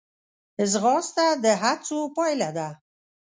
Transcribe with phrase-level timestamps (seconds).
[0.71, 2.67] ځغاسته د هڅو پایله ده